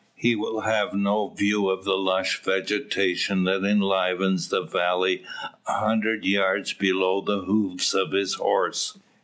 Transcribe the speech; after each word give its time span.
He 0.15 0.35
will 0.35 0.61
have 0.61 0.95
no 0.95 1.27
view 1.29 1.69
of 1.69 1.83
the 1.83 1.95
lush 1.95 2.41
vegetation 2.41 3.43
that 3.43 3.63
enlivens 3.63 4.49
the 4.49 4.63
valley 4.63 5.23
a 5.67 5.73
hundred 5.77 6.25
yards 6.25 6.73
below 6.73 7.21
the 7.21 7.41
hoofs 7.41 7.93
of 7.93 8.11
his 8.11 8.33
horse. 8.33 8.97